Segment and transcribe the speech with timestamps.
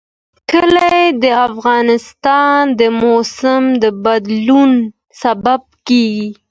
[0.49, 4.71] کلي د افغانستان د موسم د بدلون
[5.21, 6.29] سبب کېږي.